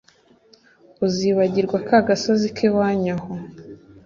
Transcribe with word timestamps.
uzibagirwa 1.05 1.77
ka 1.87 1.97
gasozi 2.07 2.47
k'iwanyu 2.55 3.11
aho 3.15 3.33